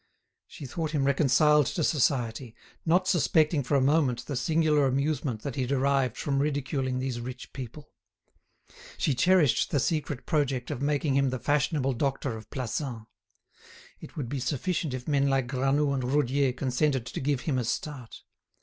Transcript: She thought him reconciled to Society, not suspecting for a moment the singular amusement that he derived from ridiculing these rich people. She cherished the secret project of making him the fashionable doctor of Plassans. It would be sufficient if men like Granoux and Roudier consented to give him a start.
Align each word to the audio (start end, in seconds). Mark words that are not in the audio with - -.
She 0.47 0.65
thought 0.65 0.93
him 0.95 1.03
reconciled 1.05 1.67
to 1.67 1.83
Society, 1.83 2.55
not 2.87 3.07
suspecting 3.07 3.61
for 3.61 3.75
a 3.75 3.81
moment 3.81 4.25
the 4.25 4.35
singular 4.35 4.87
amusement 4.87 5.43
that 5.43 5.53
he 5.53 5.67
derived 5.67 6.17
from 6.17 6.39
ridiculing 6.39 6.97
these 6.97 7.21
rich 7.21 7.53
people. 7.53 7.91
She 8.97 9.13
cherished 9.13 9.69
the 9.69 9.79
secret 9.79 10.25
project 10.25 10.71
of 10.71 10.81
making 10.81 11.13
him 11.17 11.29
the 11.29 11.37
fashionable 11.37 11.93
doctor 11.93 12.35
of 12.35 12.49
Plassans. 12.49 13.05
It 13.99 14.17
would 14.17 14.27
be 14.27 14.39
sufficient 14.39 14.95
if 14.95 15.07
men 15.07 15.27
like 15.27 15.45
Granoux 15.45 15.91
and 15.93 16.03
Roudier 16.03 16.51
consented 16.51 17.05
to 17.05 17.19
give 17.19 17.41
him 17.41 17.59
a 17.59 17.63
start. 17.63 18.23